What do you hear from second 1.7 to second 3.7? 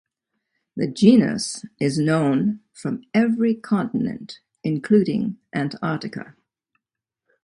is known from every